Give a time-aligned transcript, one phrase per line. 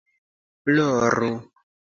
[0.65, 1.31] ploru